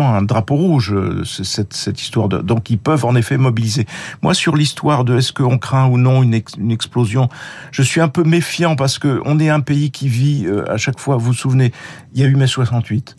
un 0.00 0.22
drapeau 0.22 0.56
rouge 0.56 0.92
euh, 0.92 1.22
ce- 1.24 1.44
cette, 1.44 2.00
histoire. 2.00 2.28
Donc, 2.28 2.70
ils 2.70 2.78
peuvent 2.78 3.04
en 3.04 3.14
effet 3.14 3.36
mobiliser. 3.36 3.86
Moi, 4.22 4.34
sur 4.34 4.56
l'histoire 4.56 5.04
de 5.04 5.16
est-ce 5.18 5.32
qu'on 5.32 5.58
craint 5.58 5.86
ou 5.86 5.98
non 5.98 6.22
une 6.22 6.34
explosion, 6.70 7.28
je 7.70 7.82
suis 7.82 8.00
un 8.00 8.08
peu 8.08 8.24
méfiant 8.24 8.76
parce 8.76 8.98
que 8.98 9.20
on 9.24 9.38
est 9.38 9.48
un 9.48 9.60
pays 9.60 9.90
qui 9.90 10.08
vit 10.08 10.46
euh, 10.46 10.70
à 10.70 10.76
chaque 10.76 10.98
fois. 10.98 11.16
Vous 11.16 11.26
vous 11.26 11.32
souvenez, 11.32 11.72
il 12.14 12.20
y 12.20 12.24
a 12.24 12.26
eu 12.26 12.34
mai 12.36 12.46
68 12.46 13.16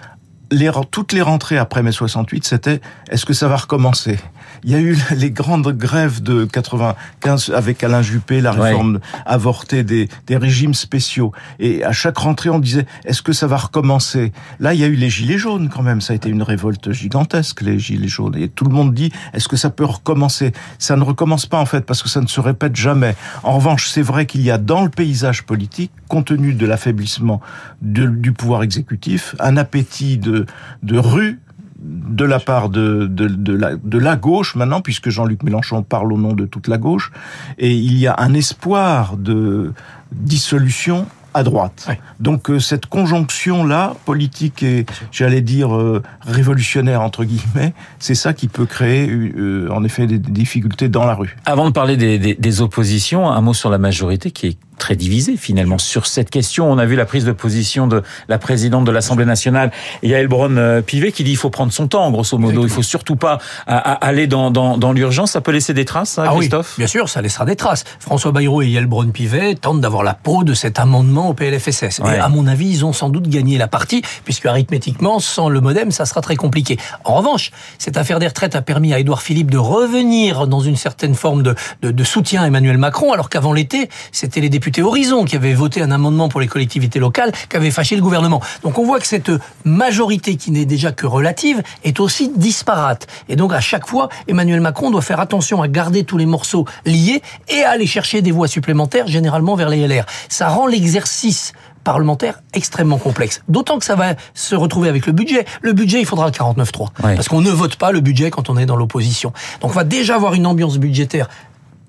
les, 0.54 0.72
toutes 0.92 1.12
les 1.14 1.22
rentrées 1.22 1.58
après 1.58 1.84
mai 1.84 1.92
68, 1.92 2.46
c'était 2.46 2.82
est-ce 3.10 3.26
que 3.26 3.34
ça 3.34 3.48
va 3.48 3.56
recommencer? 3.58 4.20
Il 4.64 4.72
y 4.72 4.76
a 4.76 4.80
eu 4.80 4.98
les 5.16 5.32
grandes 5.32 5.68
grèves 5.76 6.22
de 6.22 6.46
95 6.46 7.52
avec 7.56 7.84
Alain 7.84 8.02
Juppé, 8.02 8.40
la 8.42 8.54
Ouais. 8.54 8.70
réforme 8.70 9.00
avortée 9.26 9.84
des, 9.84 10.08
des 10.28 10.38
régimes 10.38 10.74
spéciaux. 10.76 11.32
Et 11.60 11.84
à 11.84 11.92
chaque 11.92 12.18
rentrée, 12.18 12.50
on 12.52 12.60
disait 12.60 12.86
est-ce 13.06 13.22
que 13.22 13.34
ça 13.34 13.48
va 13.48 13.58
recommencer? 13.58 14.32
Là, 14.60 14.74
il 14.74 14.80
y 14.80 14.84
a 14.84 14.88
eu 14.88 14.96
les 14.96 15.10
gilets 15.10 15.40
jaunes 15.40 15.70
quand 15.70 15.82
même. 15.82 16.02
Ça 16.02 16.14
a 16.14 16.16
été 16.16 16.30
une 16.30 16.44
révolte 16.44 16.92
gigantesque, 16.92 17.62
les 17.62 17.80
gilets 17.80 18.08
jaunes. 18.08 18.36
Et 18.38 18.48
tout 18.48 18.66
le 18.66 18.72
monde 18.72 18.94
dit 18.94 19.12
est-ce 19.34 19.48
que 19.48 19.58
ça 19.58 19.70
peut 19.72 19.86
recommencer? 19.86 20.52
Ça 20.78 20.96
ne 20.96 21.04
recommence 21.04 21.46
pas 21.48 21.58
en 21.60 21.66
fait 21.66 21.82
parce 21.86 22.04
que 22.04 22.10
ça 22.10 22.22
ne 22.22 22.28
se 22.28 22.40
répète 22.40 22.76
jamais. 22.76 23.16
En 23.42 23.54
revanche, 23.56 23.88
c'est 23.88 24.02
vrai 24.04 24.26
qu'il 24.28 24.42
y 24.42 24.52
a 24.52 24.58
dans 24.60 24.84
le 24.84 24.90
paysage 24.90 25.44
politique, 25.44 25.92
compte 26.08 26.28
tenu 26.28 26.54
de 26.54 26.66
l'affaiblissement 26.66 27.42
du 27.82 28.32
pouvoir 28.32 28.64
exécutif, 28.64 29.36
un 29.40 29.58
appétit 29.58 30.18
de, 30.18 30.43
de 30.82 30.98
rue 30.98 31.40
de 31.84 32.24
la 32.24 32.40
part 32.40 32.70
de, 32.70 33.08
de, 33.08 33.28
de, 33.28 33.54
la, 33.54 33.76
de 33.76 33.98
la 33.98 34.16
gauche 34.16 34.56
maintenant, 34.56 34.82
puisque 34.82 35.10
Jean-Luc 35.10 35.44
Mélenchon 35.44 35.84
parle 35.84 36.14
au 36.14 36.18
nom 36.18 36.34
de 36.34 36.46
toute 36.46 36.68
la 36.68 36.78
gauche, 36.78 37.12
et 37.58 37.74
il 37.74 37.98
y 37.98 38.08
a 38.08 38.16
un 38.18 38.34
espoir 38.34 39.18
de 39.18 39.74
dissolution 40.12 41.06
à 41.34 41.44
droite. 41.44 41.88
Donc 42.20 42.50
euh, 42.50 42.60
cette 42.60 42.86
conjonction-là, 42.86 43.96
politique 44.06 44.62
et, 44.64 44.86
j'allais 45.12 45.42
dire, 45.42 45.76
euh, 45.76 46.04
révolutionnaire, 46.22 47.02
entre 47.02 47.26
guillemets, 47.26 47.74
c'est 48.00 48.16
ça 48.16 48.34
qui 48.34 48.48
peut 48.48 48.68
créer, 48.68 49.10
euh, 49.10 49.68
en 49.72 49.84
effet, 49.84 50.06
des, 50.06 50.20
des 50.20 50.32
difficultés 50.32 50.90
dans 50.90 51.06
la 51.06 51.16
rue. 51.16 51.36
Avant 51.46 51.66
de 51.66 51.72
parler 51.72 51.98
des, 51.98 52.20
des, 52.20 52.36
des 52.36 52.62
oppositions, 52.62 53.30
un 53.30 53.42
mot 53.42 53.54
sur 53.56 53.72
la 53.72 53.80
majorité 53.80 54.32
qui 54.32 54.48
est 54.48 54.58
très 54.78 54.96
divisée 54.96 55.38
finalement 55.38 55.78
sur 55.78 56.06
cette 56.06 56.30
question. 56.30 56.72
On 56.72 56.78
a 56.78 56.86
vu 56.86 56.96
la 56.96 57.06
prise 57.06 57.26
de 57.26 57.32
position 57.32 57.88
de 57.88 58.04
la 58.28 58.38
présidente 58.38 58.86
de 58.86 58.92
l'Assemblée 58.92 59.26
nationale, 59.26 59.72
Yael 60.02 60.28
Braun-Pivet, 60.28 61.12
qui 61.12 61.24
dit 61.24 61.32
il 61.32 61.38
faut 61.38 61.50
prendre 61.50 61.72
son 61.72 61.88
temps, 61.88 62.10
grosso 62.12 62.38
modo. 62.38 62.64
Il 62.64 62.70
faut 62.70 62.84
surtout 62.84 63.16
pas 63.16 63.40
aller 63.68 64.28
dans, 64.28 64.52
dans, 64.52 64.78
dans 64.78 64.92
l'urgence. 64.92 65.32
Ça 65.32 65.42
peut 65.42 65.52
laisser 65.52 65.74
des 65.74 65.86
traces, 65.86 66.12
ça, 66.12 66.26
Ah 66.28 66.34
oui, 66.34 66.40
Christophe? 66.42 66.76
bien 66.78 66.88
sûr, 66.88 67.10
ça 67.10 67.22
laissera 67.22 67.46
des 67.46 67.56
traces. 67.56 67.84
François 68.00 68.32
Bayrou 68.32 68.62
et 68.62 68.68
Yael 68.68 68.86
Braun-Pivet 68.88 69.56
tentent 69.56 69.82
d'avoir 69.82 70.04
la 70.04 70.14
peau 70.14 70.44
de 70.44 70.54
cet 70.54 70.80
amendement 70.80 71.30
au 71.30 71.34
PLFSS. 71.34 72.00
Ouais. 72.00 72.16
Et 72.16 72.20
à 72.20 72.30
mon 72.30 72.48
avis, 72.48 72.70
ils 72.70 72.86
ont 72.86 72.94
sans 72.94 73.10
doute 73.10 73.28
gagné 73.30 73.58
la 73.58 73.68
partie, 73.68 74.02
puisque 74.26 74.46
arithmétiquement, 74.46 75.20
sans 75.20 75.50
le 75.50 75.62
modem, 75.62 75.92
ça 75.92 76.06
sera 76.06 76.22
très 76.22 76.36
compliqué. 76.36 76.78
En 77.04 77.16
revanche, 77.16 77.52
cette 77.78 77.98
affaire 77.98 78.20
des 78.20 78.28
retraites 78.28 78.56
a 78.56 78.62
permis 78.62 78.94
à 78.94 79.00
Édouard 79.00 79.22
Philippe 79.22 79.52
de 79.52 79.58
revenir 79.58 80.48
dans 80.48 80.60
une 80.62 80.76
certaine 80.76 81.16
forme 81.16 81.44
de, 81.44 81.56
de, 81.82 81.92
de 81.92 82.04
soutien 82.04 82.44
à 82.44 82.48
Emmanuel 82.48 82.78
Macron, 82.78 83.14
alors 83.14 83.30
qu'avant 83.30 83.54
l'été, 83.54 83.90
c'était 84.12 84.42
les 84.42 84.50
députés 84.50 84.63
Horizon 84.82 85.26
qui 85.26 85.36
avaient 85.36 85.54
voté 85.54 85.82
un 85.82 85.92
amendement 85.92 86.30
pour 86.30 86.40
les 86.40 86.48
collectivités 86.48 87.00
locales 87.00 87.32
qui 87.50 87.56
avait 87.56 87.72
fâché 87.72 87.96
le 87.96 88.02
gouvernement. 88.02 88.42
Donc 88.64 88.78
on 88.78 88.86
voit 88.86 89.00
que 89.00 89.08
cette 89.08 89.32
majorité, 89.66 90.36
qui 90.36 90.52
n'est 90.52 90.66
déjà 90.66 90.92
que 90.92 91.06
relative, 91.06 91.62
est 91.84 92.00
aussi 92.00 92.32
disparate. 92.36 93.08
Et 93.30 93.36
donc 93.36 93.54
à 93.54 93.62
chaque 93.62 93.88
fois, 93.88 94.10
Emmanuel 94.28 94.62
Macron 94.62 94.92
doit 94.92 95.02
faire 95.02 95.20
attention 95.20 95.62
à 95.62 95.68
garder 95.68 96.04
tous 96.04 96.18
les 96.18 96.26
morceaux 96.26 96.66
liés 96.86 97.22
et 97.50 97.64
à 97.64 97.72
aller 97.72 97.88
chercher 97.88 98.22
des 98.22 98.32
voix 98.32 98.48
supplémentaires, 98.48 99.08
généralement 99.08 99.56
vers 99.56 99.70
les 99.70 99.88
LR. 99.88 100.06
Ça 100.30 100.48
rend 100.48 100.68
l'exercice 100.68 101.54
parlementaire 101.84 102.42
extrêmement 102.54 102.98
complexe. 102.98 103.42
D'autant 103.50 103.78
que 103.78 103.86
ça 103.86 103.96
va 103.96 104.16
se 104.34 104.56
retrouver 104.56 104.90
avec 104.90 105.06
le 105.06 105.12
budget. 105.12 105.46
Le 105.62 105.74
budget, 105.74 106.00
il 106.00 106.06
faudra 106.06 106.26
le 106.26 106.32
49.3. 106.32 107.04
Ouais. 107.04 107.16
Parce 107.16 107.28
qu'on 107.28 107.42
ne 107.42 107.52
vote 107.52 107.76
pas 107.76 107.92
le 107.92 108.00
budget 108.00 108.32
quand 108.32 108.50
on 108.50 108.58
est 108.58 108.66
dans 108.66 108.78
l'opposition. 108.78 109.34
Donc 109.62 109.72
on 109.72 109.74
va 109.74 109.84
déjà 109.84 110.16
avoir 110.16 110.34
une 110.34 110.48
ambiance 110.48 110.78
budgétaire 110.78 111.28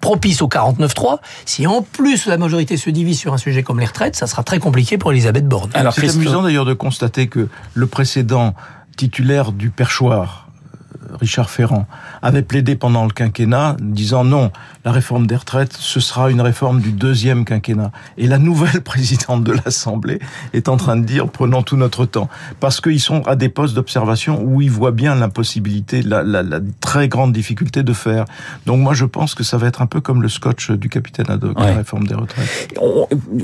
propice 0.05 0.43
au 0.43 0.49
49-3. 0.49 1.17
Si 1.47 1.67
en 1.67 1.81
plus 1.81 2.27
la 2.27 2.37
majorité 2.37 2.77
se 2.77 2.91
divise 2.91 3.19
sur 3.19 3.33
un 3.33 3.39
sujet 3.39 3.63
comme 3.63 3.81
les 3.81 3.87
retraites, 3.87 4.17
ça 4.17 4.27
sera 4.27 4.43
très 4.43 4.59
compliqué 4.59 4.99
pour 4.99 5.13
Elisabeth 5.13 5.49
Borne. 5.49 5.71
Alors 5.73 5.95
c'est 5.95 6.11
amusant 6.11 6.43
d'ailleurs 6.43 6.67
de 6.67 6.75
constater 6.75 7.27
que 7.27 7.49
le 7.73 7.87
précédent 7.87 8.55
titulaire 8.99 9.53
du 9.53 9.71
perchoir, 9.71 10.44
Richard 11.19 11.51
Ferrand, 11.51 11.87
avait 12.23 12.43
plaidé 12.43 12.77
pendant 12.77 13.05
le 13.05 13.11
quinquennat, 13.11 13.77
disant 13.81 14.25
non, 14.25 14.51
la 14.85 14.93
réforme 14.93 15.27
des 15.27 15.37
retraites, 15.37 15.73
ce 15.73 16.01
sera 16.01 16.31
une 16.31 16.41
réforme 16.41 16.81
du 16.81 16.93
deuxième 16.93 17.45
quinquennat. 17.45 17.91
Et 18.19 18.27
la 18.27 18.39
nouvelle 18.39 18.81
présidente 18.85 19.45
de 19.45 19.53
l'Assemblée 19.53 20.19
est 20.53 20.69
en 20.69 20.77
train 20.77 20.97
de 20.97 21.05
dire 21.05 21.29
prenons 21.29 21.63
tout 21.63 21.77
notre 21.77 22.05
temps, 22.05 22.29
parce 22.61 22.81
qu'ils 22.81 23.01
sont 23.01 23.23
à 23.27 23.37
des 23.37 23.49
postes 23.49 23.75
d'observation 23.75 24.43
où 24.43 24.61
ils 24.61 24.71
voient 24.71 24.93
bien 24.93 25.15
l'impossibilité, 25.15 26.03
la, 26.03 26.23
la, 26.23 26.43
la, 26.43 26.61
très 26.81 27.09
grande 27.09 27.33
difficulté 27.33 27.83
de 27.83 27.93
faire. 27.93 28.25
Donc 28.67 28.81
moi 28.81 28.95
je 28.95 29.05
pense 29.05 29.35
que 29.35 29.45
ça 29.45 29.57
va 29.57 29.67
être 29.67 29.83
un 29.83 29.87
peu 29.87 30.01
comme 30.01 30.23
le 30.23 30.29
scotch 30.29 30.71
du 30.71 30.89
capitaine 30.89 31.27
Haddock, 31.29 31.59
ouais. 31.59 31.67
la 31.67 31.77
réforme 31.77 32.07
des 32.07 32.15
retraites. 32.15 32.75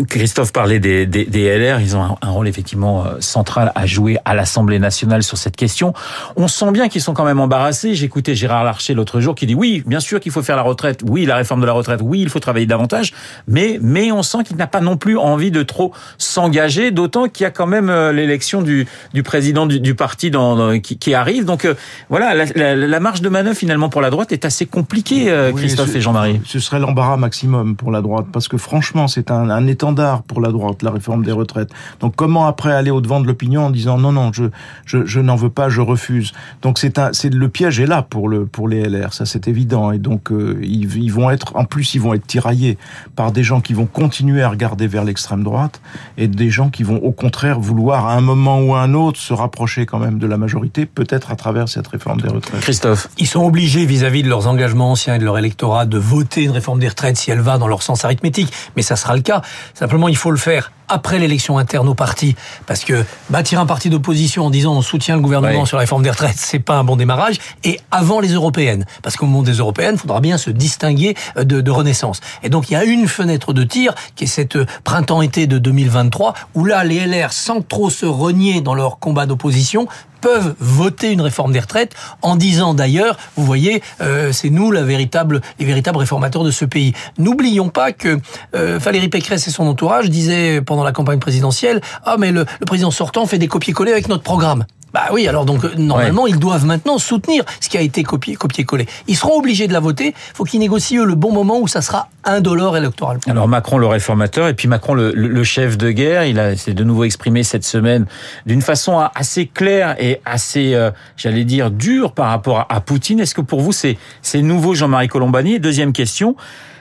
Christophe 0.09 0.53
parlait 0.53 0.81
des, 0.81 1.07
des, 1.07 1.25
des 1.25 1.59
LR, 1.59 1.81
ils 1.81 1.97
ont 1.97 2.03
un, 2.03 2.17
un, 2.23 2.31
rôle 2.31 2.49
effectivement 2.49 3.05
euh, 3.05 3.21
central 3.21 3.73
à 3.75 3.87
jouer 3.87 4.19
à 4.25 4.35
l'Assemblée 4.35 4.79
nationale 4.79 5.23
sur 5.23 5.39
cette 5.39 5.57
question. 5.57 5.95
On 6.37 6.49
sent 6.49 6.71
bien 6.73 6.89
qu'ils 6.89 7.03
sont 7.03 7.15
quand 7.15 7.25
même 7.25 7.41
embarrassés. 7.41 7.60
J'écoutais 7.71 8.35
Gérard 8.35 8.65
Larcher 8.65 8.95
l'autre 8.95 9.21
jour 9.21 9.35
qui 9.35 9.47
dit 9.47 9.55
oui, 9.55 9.83
bien 9.87 10.01
sûr 10.01 10.21
qu'il 10.21 10.33
faut 10.33 10.43
faire 10.43 10.57
la 10.57 10.63
retraite, 10.63 11.03
oui, 11.07 11.27
la 11.27 11.37
réforme 11.37 11.61
de 11.61 11.67
la 11.67 11.73
retraite, 11.73 12.01
oui, 12.03 12.21
il 12.21 12.29
faut 12.29 12.41
travailler 12.41 12.67
davantage, 12.67 13.13
mais 13.49 13.79
mais 13.83 14.13
on 14.13 14.23
sent 14.23 14.45
qu'il 14.45 14.57
n'a 14.57 14.67
pas 14.67 14.81
non 14.81 14.97
plus 14.97 15.19
envie 15.19 15.51
de 15.51 15.63
trop 15.63 15.93
s'engager, 16.19 16.91
d'autant 16.91 17.29
qu'il 17.29 17.45
y 17.45 17.47
a 17.47 17.51
quand 17.51 17.67
même 17.67 17.91
euh, 17.91 18.13
l'élection 18.13 18.63
du, 18.63 18.87
du 19.13 19.23
président 19.23 19.67
du, 19.67 19.81
du 19.81 19.95
parti 19.95 20.31
dans, 20.31 20.57
dans, 20.57 20.81
qui, 20.81 20.99
qui, 20.99 21.15
arrive. 21.15 21.45
Donc 21.45 21.65
euh, 21.65 21.75
voilà, 22.09 22.35
la, 22.35 22.45
la, 22.55 22.77
la, 22.77 23.01
marge 23.01 23.21
de 23.21 23.29
manœuvre 23.29 23.57
finalement 23.57 23.89
pour 23.89 24.01
la 24.01 24.11
droite 24.11 24.33
est 24.33 24.45
assez 24.45 24.67
compliquée, 24.67 25.31
euh, 25.31 25.53
Christophe 25.53 25.95
et 25.95 26.01
Jean-Marie. 26.01 26.41
Ce 26.45 26.59
serait 26.59 26.79
l'embarras 26.79 27.17
maximum 27.17 27.77
pour 27.77 27.91
la 27.91 28.01
droite, 28.01 28.27
parce 28.33 28.49
que 28.49 28.57
franchement, 28.57 29.09
c'est 29.09 29.31
un, 29.31 29.51
un, 29.51 29.67
étendard 29.67 30.23
pour 30.23 30.41
la 30.41 30.51
droite, 30.51 30.83
la 30.83 30.91
réforme 30.91 31.25
des 31.25 31.33
retraites. 31.33 31.71
Donc 32.01 32.15
comment 32.17 32.47
après 32.47 32.73
aller 32.73 32.91
au 32.91 33.01
devant 33.01 33.21
de 33.21 33.27
l'opinion 33.27 33.67
en 33.67 33.71
disant 33.71 33.99
non, 33.99 34.13
non, 34.13 34.33
je, 34.33 34.45
je, 34.87 35.05
je 35.05 35.21
n'en 35.21 35.37
veux 35.37 35.51
pas, 35.51 35.69
je 35.69 35.81
refuse? 35.81 36.33
Donc 36.63 36.79
c'est 36.79 36.99
un, 36.99 37.13
c'est 37.13 37.33
le 37.33 37.49
piège 37.51 37.81
est 37.81 37.87
là 37.87 38.03
pour 38.03 38.29
le 38.29 38.47
pour 38.47 38.69
les 38.69 38.83
LR, 38.89 39.13
ça 39.13 39.27
c'est 39.27 39.49
évident. 39.49 39.93
Et 39.93 39.99
donc 39.99 40.33
euh, 40.33 40.59
ils, 40.63 40.97
ils, 40.97 41.13
vont 41.13 41.31
être, 41.31 41.57
en 41.57 41.65
plus 41.65 41.95
ils 41.95 42.01
vont 42.01 42.15
être 42.15 42.27
tiraillés 42.27 42.79
par 43.17 43.33
des 43.33 43.43
gens 43.43 43.61
qui 43.61 43.75
vont 43.75 43.87
continuer 43.87 44.43
à 44.43 44.49
regarder 44.49 44.87
vers 44.87 45.05
l'extrême 45.05 45.43
droite 45.43 45.81
et 46.17 46.29
des 46.29 46.51
gens 46.51 46.71
qui 46.71 46.83
vont 46.83 46.97
au 46.97 47.13
contraire 47.13 47.61
vouloir 47.61 48.07
à 48.07 48.15
un 48.15 48.21
moment 48.21 48.61
ou 48.61 48.75
à 48.75 48.81
un 48.81 48.95
autre 48.95 49.19
se 49.21 49.35
rapprocher 49.35 49.87
quand 49.87 49.99
même 49.99 50.19
de 50.19 50.27
la 50.27 50.37
majorité, 50.37 50.87
peut-être 50.87 51.31
à 51.31 51.37
travers 51.37 51.69
cette 51.69 51.89
réforme 51.89 52.21
des 52.21 52.29
retraites. 52.29 52.61
Christophe, 52.61 53.09
ils 53.19 53.27
sont 53.27 53.45
obligés 53.45 53.85
vis-à-vis 53.85 54.21
-vis 54.21 54.25
de 54.25 54.29
leurs 54.29 54.47
engagements 54.47 54.93
anciens 54.93 55.17
et 55.17 55.19
de 55.19 55.25
leur 55.25 55.39
électorat 55.39 55.87
de 55.87 55.99
voter 55.99 56.45
une 56.45 56.51
réforme 56.51 56.79
des 56.79 56.89
retraites 56.89 57.17
si 57.17 57.31
elle 57.31 57.41
va 57.41 57.59
dans 57.59 57.69
leur 57.69 57.83
sens 57.83 58.05
arithmétique, 58.05 58.53
mais 58.77 58.83
ça 58.83 58.97
sera 58.97 59.17
le 59.17 59.23
cas. 59.23 59.43
Simplement, 59.75 60.09
il 60.09 60.17
faut 60.17 60.31
le 60.31 60.37
faire 60.37 60.73
après 60.91 61.19
l'élection 61.19 61.57
interne 61.57 61.89
au 61.89 61.95
parti, 61.95 62.37
parce 62.67 62.85
que 62.85 63.05
bâtir 63.31 63.61
un 63.61 63.67
parti 63.67 63.89
d'opposition 63.89 64.47
en 64.47 64.51
disant 64.51 64.75
on 64.75 64.83
soutient 64.83 65.17
le 65.17 65.23
gouvernement 65.23 65.63
oui. 65.63 65.67
sur 65.67 65.77
la 65.77 65.83
réforme 65.83 66.03
des 66.03 66.11
retraites, 66.11 66.37
c'est 66.37 66.59
pas 66.59 66.77
un 66.77 66.85
bon 66.85 66.97
démarrage, 66.97 67.39
et 67.65 67.81
avant 67.91 68.21
les 68.21 68.33
européennes, 68.33 68.85
parce 69.03 69.17
qu'au 69.17 69.27
moment 69.27 69.43
des 69.43 69.55
européennes, 69.55 69.95
il 69.95 70.01
faudra 70.01 70.21
bien 70.21 70.37
se 70.37 70.51
distinguer 70.51 71.15
de, 71.37 71.61
de, 71.61 71.71
Renaissance. 71.71 72.21
Et 72.43 72.49
donc 72.49 72.69
il 72.69 72.73
y 72.73 72.77
a 72.77 72.85
une 72.85 73.07
fenêtre 73.07 73.53
de 73.53 73.63
tir 73.63 73.95
qui 74.17 74.25
est 74.25 74.27
cette 74.27 74.59
printemps-été 74.83 75.47
de 75.47 75.59
2023, 75.59 76.35
où 76.55 76.65
là 76.65 76.85
les 76.85 77.07
LR, 77.07 77.33
sans 77.33 77.63
trop 77.63 77.91
se 77.91 78.07
renier 78.07 78.61
dans 78.61 78.75
leur 78.75 78.99
combat 78.99 79.27
d'opposition, 79.27 79.87
peuvent 80.21 80.55
voter 80.59 81.13
une 81.13 81.21
réforme 81.21 81.53
des 81.53 81.61
retraites 81.61 81.95
en 82.23 82.37
disant 82.37 82.75
d'ailleurs, 82.75 83.17
vous 83.37 83.45
voyez, 83.45 83.83
euh, 84.01 84.33
c'est 84.33 84.51
nous 84.51 84.71
la 84.71 84.83
véritable, 84.83 85.41
les 85.59 85.67
véritables 85.67 85.99
réformateurs 85.99 86.45
de 86.45 86.51
ce 86.51 86.65
pays. 86.65 86.93
N'oublions 87.19 87.69
pas 87.69 87.93
que 87.93 88.21
euh, 88.55 88.79
Valérie 88.79 89.09
Pécresse 89.09 89.47
et 89.47 89.51
son 89.51 89.67
entourage 89.67 90.11
disaient 90.11 90.61
pendant 90.61 90.85
la 90.85 90.93
campagne 90.93 91.19
présidentielle, 91.19 91.81
ah 92.05 92.17
mais 92.19 92.33
le, 92.33 92.45
le 92.61 92.67
président 92.67 92.91
sortant 92.91 93.27
fait 93.27 93.39
des 93.39 93.49
copier-coller 93.49 93.93
avec 93.93 94.09
notre 94.09 94.23
programme. 94.23 94.65
Bah 94.93 95.09
oui, 95.13 95.29
alors 95.29 95.45
donc 95.45 95.63
normalement 95.77 96.25
ouais. 96.25 96.31
ils 96.31 96.39
doivent 96.39 96.67
maintenant 96.67 96.99
soutenir 96.99 97.45
ce 97.61 97.69
qui 97.69 97.79
a 97.79 97.81
été 97.81 98.03
copié, 98.03 98.35
copié-collé. 98.35 98.87
Ils 99.07 99.17
seront 99.17 99.39
obligés 99.39 99.69
de 99.69 99.73
la 99.73 99.81
voter. 99.81 100.15
Faut 100.35 100.45
qu'ils 100.45 100.61
négocient 100.61 101.03
eux, 101.03 101.07
le 101.07 101.15
bon 101.15 101.33
moment 101.33 101.61
où 101.61 101.69
ça 101.69 101.81
sera 101.81 102.09
indolore 102.25 102.77
électoral. 102.77 103.19
Alors 103.29 103.49
Macron 103.49 103.79
le 103.79 103.87
réformateur 103.87 104.49
et 104.49 104.55
puis 104.55 104.69
Macron 104.69 104.95
le, 104.95 105.13
le, 105.15 105.29
le 105.29 105.45
chef 105.45 105.79
de 105.79 105.91
guerre. 105.91 106.25
Il 106.25 106.39
a 106.39 106.57
s'est 106.57 106.75
de 106.75 106.85
nouveau 106.85 107.05
exprimé 107.05 107.43
cette 107.43 107.65
semaine 107.65 108.07
d'une 108.47 108.63
façon 108.63 108.99
assez 109.15 109.47
claire 109.47 109.97
et 109.99 110.21
assez, 110.25 110.75
euh, 110.75 110.91
j'allais 111.17 111.45
dire, 111.45 111.71
dure 111.71 112.13
par 112.13 112.29
rapport 112.29 112.59
à, 112.59 112.67
à 112.75 112.81
Poutine. 112.81 113.21
Est-ce 113.21 113.35
que 113.35 113.41
pour 113.41 113.61
vous 113.61 113.73
c'est 113.73 113.97
c'est 114.23 114.43
nouveau, 114.43 114.75
Jean-Marie 114.75 115.09
Colombani? 115.09 115.55
Et 115.55 115.59
deuxième 115.59 115.93
question. 115.93 116.37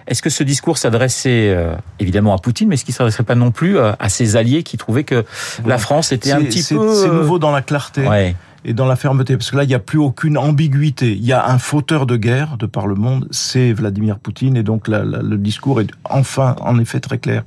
Est-ce 0.10 0.22
que 0.22 0.30
ce 0.30 0.44
discours 0.44 0.78
s'adressait 0.78 1.54
euh, 1.56 1.76
évidemment 2.00 2.36
à 2.36 2.40
Poutine, 2.40 2.68
mais 2.68 2.76
est-ce 2.76 2.84
qu'il 2.84 2.94
ne 2.94 2.98
s'adresserait 2.98 3.24
pas 3.24 3.36
non 3.36 3.52
plus 3.52 3.78
euh, 3.78 3.94
à 4.00 4.10
ses 4.10 4.36
alliés 4.36 4.64
qui 4.64 4.78
trouvaient 4.78 5.04
que 5.04 5.24
la 5.66 5.78
France 5.78 6.12
était 6.12 6.32
un 6.32 6.42
petit 6.42 6.64
peu... 6.64 6.96
C'est 6.96 7.08
nouveau 7.08 7.40
dans 7.40 7.52
la 7.52 7.62
clarté. 7.62 8.08
Ouais 8.08 8.36
et 8.66 8.74
dans 8.74 8.86
la 8.86 8.96
fermeté, 8.96 9.38
parce 9.38 9.52
que 9.52 9.58
là, 9.58 9.64
il 9.64 9.68
n'y 9.68 9.74
a 9.74 9.80
plus 9.80 10.00
aucune 10.00 10.38
ambiguïté. 10.38 11.14
Il 11.14 11.26
y 11.26 11.34
a 11.34 11.48
un 11.48 11.58
fauteur 11.58 12.06
de 12.06 12.18
guerre 12.18 12.58
de 12.58 12.66
par 12.66 12.88
le 12.88 12.96
monde, 12.96 13.28
c'est 13.32 13.72
Vladimir 13.72 14.20
Poutine, 14.20 14.58
et 14.58 14.64
donc 14.64 14.88
la, 14.88 15.04
la, 15.04 15.22
le 15.22 15.38
discours 15.38 15.82
est 15.82 15.88
enfin, 16.04 16.56
en 16.60 16.78
effet, 16.80 17.00
très 17.00 17.18
clair. 17.18 17.44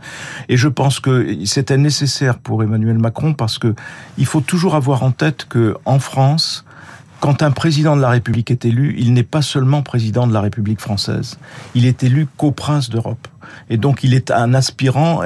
Et 0.49 0.57
je 0.57 0.69
pense 0.69 1.00
que 1.00 1.45
c'était 1.45 1.76
nécessaire 1.76 2.38
pour 2.38 2.62
Emmanuel 2.62 2.99
Macron, 2.99 3.35
parce 3.35 3.59
que 3.59 3.75
il 4.16 4.26
faut 4.26 4.40
toujours 4.40 4.75
avoir 4.75 5.02
en 5.02 5.11
tête 5.11 5.47
que 5.49 5.76
en 5.85 5.99
France, 5.99 6.64
quand 7.23 7.45
un 7.45 7.52
président 7.52 7.95
de 7.95 8.02
la 8.02 8.09
République 8.11 8.50
est 8.50 8.64
élu, 8.64 8.97
il 8.99 9.12
n'est 9.12 9.23
pas 9.23 9.43
seulement 9.43 9.83
président 9.83 10.26
de 10.26 10.33
la 10.33 10.41
République 10.41 10.81
française. 10.81 11.38
Il 11.76 11.87
est 11.87 12.02
élu 12.02 12.26
co-prince 12.37 12.91
d'Europe. 12.91 13.29
Et 13.71 13.76
donc, 13.76 14.02
il 14.02 14.12
est 14.12 14.33
un 14.33 14.55
aspirant. 14.55 15.23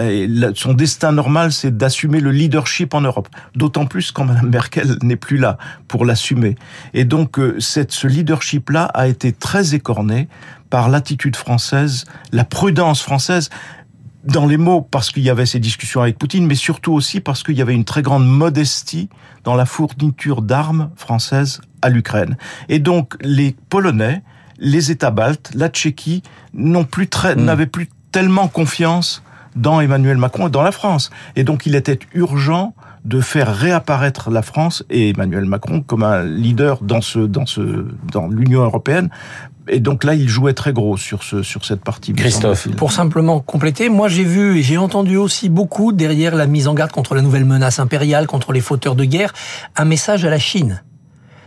Son 0.54 0.74
destin 0.74 1.12
normal, 1.12 1.52
c'est 1.52 1.74
d'assumer 1.74 2.20
le 2.20 2.32
leadership 2.32 2.92
en 2.92 3.00
Europe. 3.00 3.30
D'autant 3.54 3.86
plus 3.86 4.12
quand 4.12 4.26
Mme 4.26 4.50
Merkel 4.50 4.98
n'est 5.02 5.16
plus 5.16 5.38
là 5.38 5.56
pour 5.88 6.04
l'assumer. 6.04 6.56
Et 6.92 7.06
donc, 7.06 7.40
cette, 7.60 7.92
ce 7.92 8.06
leadership-là 8.06 8.84
a 8.92 9.06
été 9.06 9.32
très 9.32 9.74
écorné 9.74 10.28
par 10.68 10.90
l'attitude 10.90 11.34
française, 11.34 12.04
la 12.30 12.44
prudence 12.44 13.00
française 13.00 13.48
dans 14.22 14.46
les 14.46 14.58
mots 14.58 14.82
parce 14.82 15.10
qu'il 15.10 15.22
y 15.22 15.30
avait 15.30 15.46
ces 15.46 15.60
discussions 15.60 16.02
avec 16.02 16.18
Poutine, 16.18 16.46
mais 16.46 16.56
surtout 16.56 16.92
aussi 16.92 17.20
parce 17.20 17.42
qu'il 17.42 17.56
y 17.56 17.62
avait 17.62 17.74
une 17.74 17.84
très 17.86 18.02
grande 18.02 18.26
modestie 18.26 19.08
dans 19.44 19.54
la 19.54 19.64
fourniture 19.64 20.42
d'armes 20.42 20.90
françaises 20.96 21.62
à 21.86 21.88
l'Ukraine. 21.88 22.36
Et 22.68 22.78
donc 22.78 23.14
les 23.20 23.54
Polonais, 23.68 24.22
les 24.58 24.90
États 24.90 25.10
baltes, 25.10 25.50
la 25.54 25.68
Tchéquie 25.68 26.22
n'ont 26.52 26.84
plus 26.84 27.08
très, 27.08 27.36
mmh. 27.36 27.44
n'avaient 27.44 27.66
plus 27.66 27.88
tellement 28.12 28.48
confiance 28.48 29.22
dans 29.54 29.80
Emmanuel 29.80 30.18
Macron 30.18 30.48
et 30.48 30.50
dans 30.50 30.62
la 30.62 30.72
France. 30.72 31.10
Et 31.36 31.44
donc 31.44 31.64
il 31.64 31.74
était 31.74 31.98
urgent 32.12 32.74
de 33.04 33.20
faire 33.20 33.54
réapparaître 33.54 34.30
la 34.30 34.42
France 34.42 34.84
et 34.90 35.10
Emmanuel 35.10 35.44
Macron 35.44 35.80
comme 35.80 36.02
un 36.02 36.24
leader 36.24 36.82
dans 36.82 37.00
ce 37.00 37.20
dans 37.20 37.46
ce 37.46 37.86
dans 38.12 38.26
l'Union 38.26 38.62
européenne 38.62 39.10
et 39.68 39.80
donc 39.80 40.04
là, 40.04 40.14
il 40.14 40.28
jouait 40.28 40.52
très 40.52 40.72
gros 40.72 40.96
sur 40.96 41.22
ce 41.22 41.42
sur 41.42 41.64
cette 41.64 41.82
partie. 41.82 42.12
Christophe, 42.12 42.68
pour 42.76 42.92
simplement 42.92 43.40
compléter, 43.40 43.88
moi 43.88 44.08
j'ai 44.08 44.24
vu 44.24 44.58
et 44.58 44.62
j'ai 44.62 44.78
entendu 44.78 45.16
aussi 45.16 45.48
beaucoup 45.48 45.92
derrière 45.92 46.34
la 46.34 46.46
mise 46.46 46.68
en 46.68 46.74
garde 46.74 46.92
contre 46.92 47.14
la 47.14 47.22
nouvelle 47.22 47.44
menace 47.44 47.78
impériale, 47.78 48.26
contre 48.26 48.52
les 48.52 48.60
fauteurs 48.60 48.94
de 48.94 49.04
guerre, 49.04 49.32
un 49.76 49.84
message 49.84 50.24
à 50.24 50.30
la 50.30 50.38
Chine. 50.38 50.82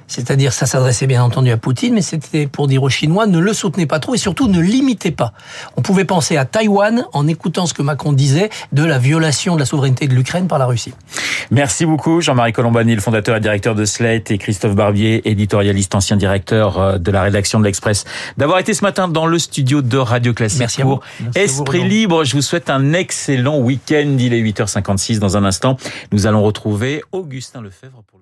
C'est-à-dire, 0.09 0.51
ça 0.51 0.65
s'adressait 0.65 1.07
bien 1.07 1.23
entendu 1.23 1.51
à 1.51 1.57
Poutine, 1.57 1.93
mais 1.93 2.01
c'était 2.01 2.47
pour 2.47 2.67
dire 2.67 2.83
aux 2.83 2.89
Chinois, 2.89 3.27
ne 3.27 3.39
le 3.39 3.53
soutenez 3.53 3.85
pas 3.85 3.99
trop 3.99 4.15
et 4.15 4.17
surtout 4.17 4.47
ne 4.47 4.59
limitez 4.59 5.11
pas. 5.11 5.33
On 5.77 5.81
pouvait 5.81 6.03
penser 6.03 6.35
à 6.35 6.45
Taïwan 6.45 7.05
en 7.13 7.27
écoutant 7.27 7.65
ce 7.65 7.73
que 7.73 7.83
Macron 7.83 8.11
disait 8.11 8.49
de 8.73 8.83
la 8.83 8.97
violation 8.97 9.53
de 9.55 9.59
la 9.59 9.65
souveraineté 9.65 10.07
de 10.07 10.15
l'Ukraine 10.15 10.47
par 10.47 10.57
la 10.59 10.65
Russie. 10.65 10.93
Merci 11.51 11.85
beaucoup, 11.85 12.21
Jean-Marie 12.21 12.53
Colombani, 12.53 12.95
le 12.95 13.01
fondateur 13.01 13.35
et 13.35 13.39
directeur 13.39 13.75
de 13.75 13.85
Slate, 13.85 14.31
et 14.31 14.37
Christophe 14.37 14.75
Barbier, 14.75 15.29
éditorialiste, 15.29 15.95
ancien 15.95 16.17
directeur 16.17 16.79
euh, 16.79 16.97
de 16.97 17.11
la 17.11 17.21
rédaction 17.21 17.59
de 17.59 17.65
l'Express, 17.65 18.05
d'avoir 18.37 18.59
été 18.59 18.73
ce 18.73 18.83
matin 18.83 19.07
dans 19.07 19.25
le 19.25 19.39
studio 19.39 19.81
de 19.81 19.97
Radio 19.97 20.33
Classique 20.33 20.59
Merci 20.59 20.81
pour 20.81 21.01
Merci 21.21 21.39
Esprit 21.39 21.87
Libre. 21.87 22.23
Je 22.23 22.35
vous 22.35 22.41
souhaite 22.41 22.69
un 22.69 22.93
excellent 22.93 23.59
week-end. 23.59 24.17
Il 24.19 24.33
est 24.33 24.41
8h56 24.41 25.19
dans 25.19 25.37
un 25.37 25.45
instant. 25.45 25.77
Nous 26.11 26.27
allons 26.27 26.43
retrouver 26.43 27.03
Augustin 27.11 27.61
Lefebvre 27.61 28.03
pour 28.07 28.18